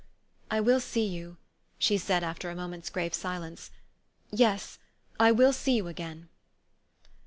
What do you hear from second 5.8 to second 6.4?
again."